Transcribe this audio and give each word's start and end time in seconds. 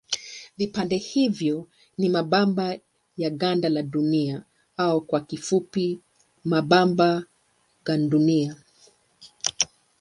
Vipande 0.57 0.97
hivyo 0.97 1.67
ni 1.97 2.09
mabamba 2.09 2.77
ya 3.17 3.29
ganda 3.29 3.69
la 3.69 3.81
Dunia 3.83 4.43
au 4.77 5.01
kwa 5.05 5.21
kifupi 5.21 5.99
mabamba 6.43 7.23
gandunia. 7.85 8.55